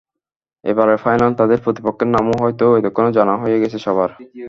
[0.63, 4.09] এবারের ফাইনালে তাদের প্রতিপক্ষের নামও হয়তো এতক্ষণে জানা হয়ে গেছে সবার।